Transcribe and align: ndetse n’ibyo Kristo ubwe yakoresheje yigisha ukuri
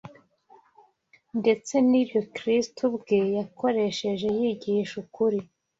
ndetse 1.39 1.73
n’ibyo 1.89 2.21
Kristo 2.35 2.81
ubwe 2.89 3.17
yakoresheje 3.37 4.27
yigisha 4.37 4.93
ukuri 5.03 5.39